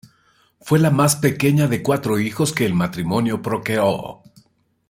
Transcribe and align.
Fue 0.59 0.79
la 0.79 0.89
más 0.89 1.17
pequeña 1.17 1.67
de 1.67 1.83
cuatro 1.83 2.17
hijos 2.17 2.53
que 2.53 2.65
el 2.65 2.73
matrimonio 2.73 3.39
procreó. 3.43 4.23